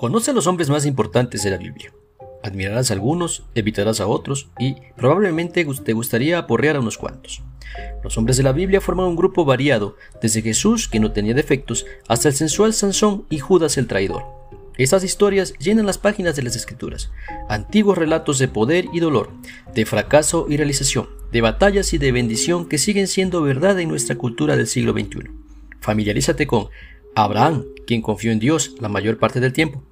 [0.00, 1.92] Conoce a los hombres más importantes de la Biblia.
[2.42, 7.42] Admirarás a algunos, evitarás a otros y probablemente te gustaría aporrear a unos cuantos.
[8.02, 11.84] Los hombres de la Biblia forman un grupo variado, desde Jesús, que no tenía defectos,
[12.08, 14.24] hasta el sensual Sansón y Judas el traidor.
[14.78, 17.10] Estas historias llenan las páginas de las Escrituras,
[17.50, 19.28] antiguos relatos de poder y dolor,
[19.74, 24.16] de fracaso y realización, de batallas y de bendición que siguen siendo verdad en nuestra
[24.16, 25.30] cultura del siglo XXI.
[25.80, 26.70] Familiarízate con
[27.14, 29.84] Abraham, quien confió en Dios la mayor parte del tiempo.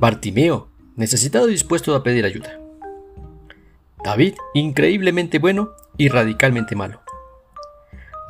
[0.00, 2.58] Bartimeo, necesitado y dispuesto a pedir ayuda.
[4.02, 7.02] David, increíblemente bueno y radicalmente malo.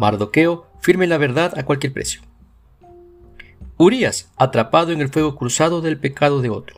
[0.01, 2.23] Mardoqueo, firme en la verdad a cualquier precio.
[3.77, 6.77] Urias, atrapado en el fuego cruzado del pecado de otro.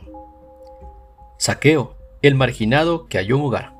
[1.39, 3.73] Saqueo, el marginado que halló un hogar.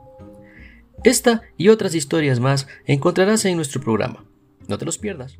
[1.03, 4.25] Esta y otras historias más encontrarás en nuestro programa.
[4.67, 5.37] No te los pierdas.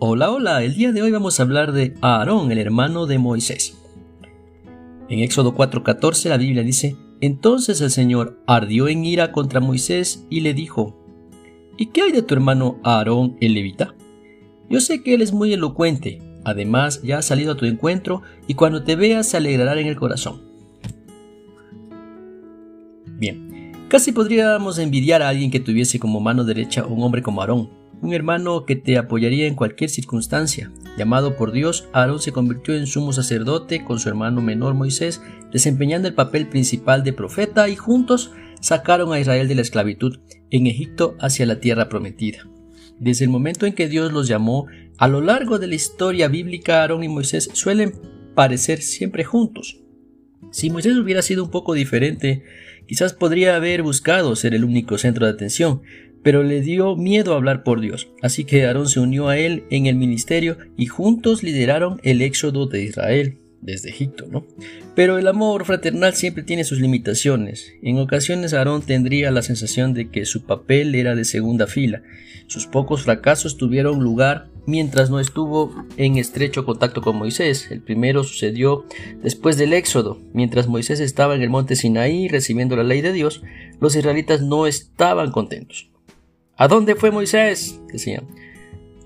[0.00, 3.76] Hola, hola, el día de hoy vamos a hablar de Aarón, el hermano de Moisés.
[5.08, 10.42] En Éxodo 4:14 la Biblia dice, entonces el Señor ardió en ira contra Moisés y
[10.42, 10.96] le dijo,
[11.76, 13.96] ¿Y qué hay de tu hermano Aarón el levita?
[14.70, 18.54] Yo sé que él es muy elocuente, además ya ha salido a tu encuentro y
[18.54, 20.42] cuando te vea se alegrará en el corazón.
[23.04, 27.87] Bien, casi podríamos envidiar a alguien que tuviese como mano derecha un hombre como Aarón,
[28.00, 30.70] un hermano que te apoyaría en cualquier circunstancia.
[30.96, 36.08] Llamado por Dios, Aarón se convirtió en sumo sacerdote con su hermano menor Moisés, desempeñando
[36.08, 40.18] el papel principal de profeta y juntos sacaron a Israel de la esclavitud
[40.50, 42.48] en Egipto hacia la tierra prometida.
[42.98, 44.66] Desde el momento en que Dios los llamó,
[44.98, 47.92] a lo largo de la historia bíblica, Aarón y Moisés suelen
[48.34, 49.80] parecer siempre juntos.
[50.50, 52.42] Si Moisés hubiera sido un poco diferente,
[52.86, 55.82] quizás podría haber buscado ser el único centro de atención,
[56.22, 58.08] pero le dio miedo hablar por Dios.
[58.22, 62.66] Así que Aarón se unió a él en el ministerio y juntos lideraron el éxodo
[62.66, 64.46] de Israel desde Egipto, ¿no?
[64.94, 67.72] Pero el amor fraternal siempre tiene sus limitaciones.
[67.82, 72.02] En ocasiones Aarón tendría la sensación de que su papel era de segunda fila.
[72.46, 77.70] Sus pocos fracasos tuvieron lugar mientras no estuvo en estrecho contacto con Moisés.
[77.70, 78.84] El primero sucedió
[79.22, 80.18] después del Éxodo.
[80.32, 83.42] Mientras Moisés estaba en el monte Sinaí recibiendo la ley de Dios,
[83.80, 85.90] los israelitas no estaban contentos.
[86.60, 87.80] ¿A dónde fue Moisés?
[87.92, 88.24] decían.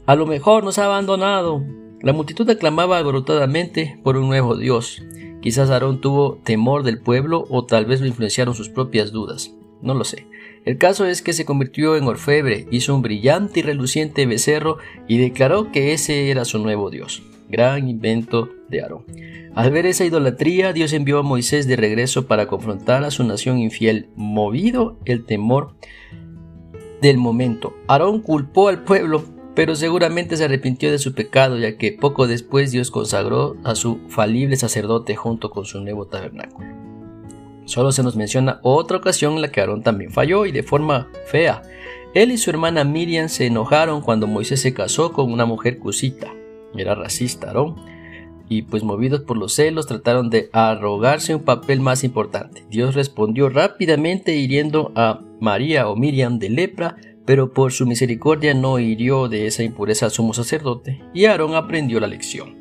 [0.07, 1.63] A lo mejor nos ha abandonado.
[2.01, 5.03] La multitud aclamaba abrotadamente por un nuevo Dios.
[5.43, 9.53] Quizás Aarón tuvo temor del pueblo o tal vez lo influenciaron sus propias dudas.
[9.83, 10.27] No lo sé.
[10.65, 15.19] El caso es que se convirtió en orfebre, hizo un brillante y reluciente becerro y
[15.19, 17.23] declaró que ese era su nuevo Dios.
[17.51, 19.05] Gran invento de Aarón.
[19.55, 23.59] Al ver esa idolatría, Dios envió a Moisés de regreso para confrontar a su nación
[23.59, 25.75] infiel, movido el temor
[27.03, 27.75] del momento.
[27.89, 29.25] Aarón culpó al pueblo,
[29.55, 33.99] pero seguramente se arrepintió de su pecado, ya que poco después Dios consagró a su
[34.09, 36.69] falible sacerdote junto con su nuevo tabernáculo.
[37.65, 41.09] Solo se nos menciona otra ocasión en la que Aarón también falló y de forma
[41.27, 41.63] fea.
[42.15, 46.29] Él y su hermana Miriam se enojaron cuando Moisés se casó con una mujer cusita.
[46.77, 47.92] Era racista Aarón.
[48.55, 52.67] Y pues movidos por los celos trataron de arrogarse un papel más importante.
[52.69, 58.79] Dios respondió rápidamente hiriendo a María o Miriam de lepra, pero por su misericordia no
[58.79, 62.61] hirió de esa impureza al sumo sacerdote, y Aarón aprendió la lección.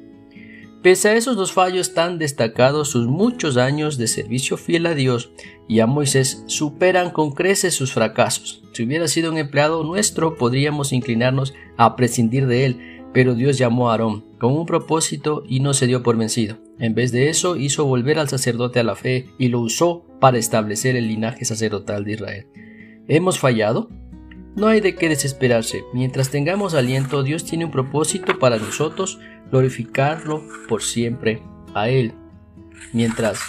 [0.82, 5.32] Pese a esos dos fallos tan destacados, sus muchos años de servicio fiel a Dios
[5.68, 8.64] y a Moisés superan con creces sus fracasos.
[8.72, 13.90] Si hubiera sido un empleado nuestro, podríamos inclinarnos a prescindir de él, pero Dios llamó
[13.90, 16.58] a Aarón con un propósito y no se dio por vencido.
[16.80, 20.38] En vez de eso, hizo volver al sacerdote a la fe y lo usó para
[20.38, 22.48] establecer el linaje sacerdotal de Israel.
[23.08, 23.90] ¿Hemos fallado?
[24.56, 25.84] No hay de qué desesperarse.
[25.94, 29.20] Mientras tengamos aliento, Dios tiene un propósito para nosotros,
[29.50, 31.42] glorificarlo por siempre
[31.74, 32.14] a Él.
[32.94, 33.40] Mientras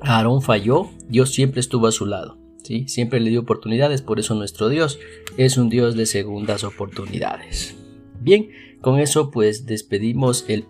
[0.00, 2.38] Aarón falló, Dios siempre estuvo a su lado.
[2.62, 2.88] ¿sí?
[2.88, 4.98] Siempre le dio oportunidades, por eso nuestro Dios
[5.36, 7.76] es un Dios de segundas oportunidades.
[8.20, 10.66] Bien, con eso pues despedimos el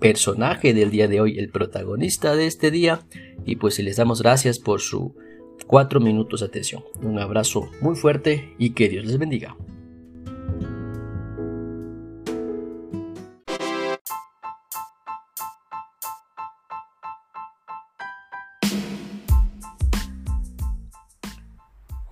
[0.00, 3.06] personaje del día de hoy, el protagonista de este día,
[3.44, 5.14] y pues les damos gracias por su
[5.66, 6.84] cuatro minutos de atención.
[7.02, 9.56] Un abrazo muy fuerte y que Dios les bendiga.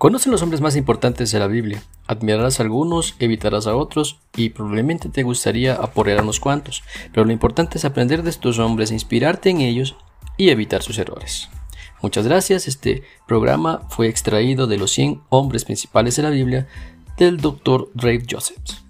[0.03, 1.81] Conoce los hombres más importantes de la Biblia.
[2.07, 6.83] Admirarás a algunos, evitarás a otros y probablemente te gustaría apoyar a unos cuantos.
[7.13, 9.95] Pero lo importante es aprender de estos hombres, inspirarte en ellos
[10.35, 11.47] y evitar sus errores.
[12.01, 12.67] Muchas gracias.
[12.67, 16.67] Este programa fue extraído de los 100 hombres principales de la Biblia
[17.15, 17.89] del Dr.
[17.95, 18.82] Ray Josephs.